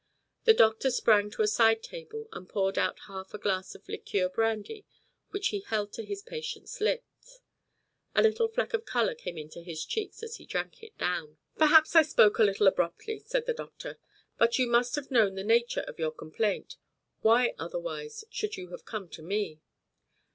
[0.45, 4.29] The doctor sprang to a side table and poured out half a glass of liqueur
[4.29, 4.83] brandy
[5.29, 7.41] which he held to his patient's lips.
[8.15, 11.37] A little fleck of colour came into his cheeks as he drank it down.
[11.59, 13.99] "Perhaps I spoke a little abruptly," said the doctor,
[14.39, 16.77] "but you must have known the nature of your complaint.
[17.19, 19.61] Why, otherwise, should you have come to me?"